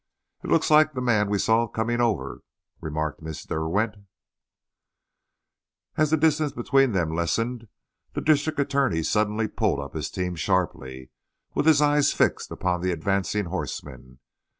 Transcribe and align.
"It 0.43 0.47
looks 0.49 0.71
like 0.71 0.93
the 0.93 0.99
man 1.01 1.29
we 1.29 1.37
saw 1.37 1.67
coming 1.67 2.01
over," 2.01 2.41
remarked 2.79 3.21
Miss 3.21 3.45
Derwent. 3.45 3.93
As 5.95 6.09
the 6.09 6.17
distance 6.17 6.51
between 6.51 6.93
them 6.93 7.13
lessened, 7.13 7.67
the 8.13 8.21
district 8.21 8.59
attorney 8.59 9.03
suddenly 9.03 9.47
pulled 9.47 9.79
up 9.79 9.93
his 9.93 10.09
team 10.09 10.35
sharply, 10.35 11.11
with 11.53 11.67
his 11.67 11.83
eyes 11.83 12.13
fixed 12.13 12.49
upon 12.49 12.81
the 12.81 12.91
advancing 12.91 13.45
horseman. 13.45 14.17